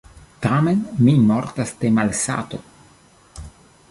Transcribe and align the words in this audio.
Tamen 0.45 0.79
mi 1.07 1.13
mortas 1.25 1.75
de 1.83 1.93
malsato. 1.99 2.61